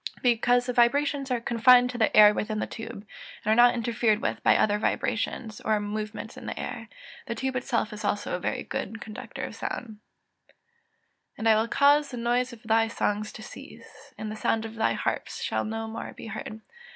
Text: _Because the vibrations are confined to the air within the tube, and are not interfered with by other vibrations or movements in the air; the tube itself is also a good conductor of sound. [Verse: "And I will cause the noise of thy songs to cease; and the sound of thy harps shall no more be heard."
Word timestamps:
_Because 0.23 0.65
the 0.65 0.73
vibrations 0.73 1.29
are 1.29 1.39
confined 1.39 1.91
to 1.91 1.97
the 1.99 2.17
air 2.17 2.33
within 2.33 2.57
the 2.57 2.65
tube, 2.65 3.05
and 3.45 3.51
are 3.51 3.55
not 3.55 3.75
interfered 3.75 4.19
with 4.19 4.41
by 4.41 4.57
other 4.57 4.79
vibrations 4.79 5.61
or 5.63 5.79
movements 5.79 6.35
in 6.37 6.47
the 6.47 6.59
air; 6.59 6.87
the 7.27 7.35
tube 7.35 7.55
itself 7.55 7.93
is 7.93 8.03
also 8.03 8.35
a 8.41 8.63
good 8.63 8.99
conductor 8.99 9.43
of 9.43 9.53
sound. 9.55 9.97
[Verse: 10.47 10.55
"And 11.37 11.47
I 11.47 11.53
will 11.55 11.67
cause 11.67 12.09
the 12.09 12.17
noise 12.17 12.51
of 12.51 12.63
thy 12.63 12.87
songs 12.87 13.31
to 13.33 13.43
cease; 13.43 14.15
and 14.17 14.31
the 14.31 14.35
sound 14.35 14.65
of 14.65 14.73
thy 14.73 14.93
harps 14.93 15.43
shall 15.43 15.63
no 15.65 15.85
more 15.87 16.13
be 16.17 16.25
heard." 16.25 16.61